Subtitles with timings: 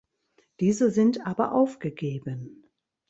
[0.61, 2.63] Diese sind aber aufgegeben.